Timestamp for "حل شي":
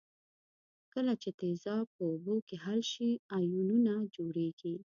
2.65-3.09